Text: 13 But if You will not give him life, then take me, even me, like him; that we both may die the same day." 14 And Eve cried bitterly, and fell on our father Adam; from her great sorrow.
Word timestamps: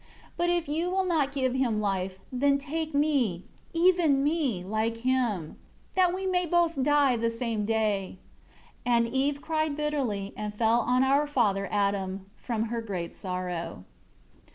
13 0.35 0.35
But 0.35 0.49
if 0.49 0.67
You 0.67 0.89
will 0.89 1.05
not 1.05 1.31
give 1.31 1.53
him 1.53 1.79
life, 1.79 2.17
then 2.33 2.57
take 2.57 2.95
me, 2.95 3.43
even 3.71 4.23
me, 4.23 4.63
like 4.63 4.97
him; 5.05 5.59
that 5.93 6.11
we 6.11 6.25
both 6.47 6.75
may 6.75 6.83
die 6.83 7.15
the 7.15 7.29
same 7.29 7.65
day." 7.65 8.17
14 8.83 9.05
And 9.05 9.13
Eve 9.13 9.43
cried 9.43 9.75
bitterly, 9.77 10.33
and 10.35 10.55
fell 10.55 10.79
on 10.79 11.03
our 11.03 11.27
father 11.27 11.69
Adam; 11.71 12.25
from 12.35 12.69
her 12.73 12.81
great 12.81 13.13
sorrow. 13.13 13.83